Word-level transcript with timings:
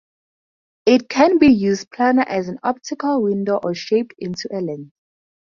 It 0.87 1.09
can 1.09 1.37
be 1.37 1.45
used 1.49 1.91
planar 1.91 2.25
as 2.25 2.47
an 2.47 2.57
optical 2.63 3.21
window 3.21 3.59
or 3.63 3.75
shaped 3.75 4.15
into 4.17 4.47
a 4.51 4.57
lens. 4.59 4.91